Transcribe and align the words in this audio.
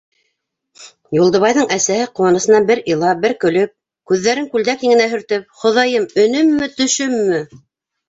Юлдыбайҙың 1.17 1.67
әсәһе, 1.75 2.07
ҡыуанысынан 2.21 2.67
бер 2.71 2.83
илап, 2.95 3.23
бер 3.27 3.37
көлөп, 3.45 3.75
күҙҙәрен 4.15 4.51
күлдәк 4.57 4.89
еңенә 4.89 5.09
һөртөп:- 5.15 5.49
Хоҙайым, 5.63 6.13
өнөммө, 6.27 6.75
төшөммө! 6.83 7.49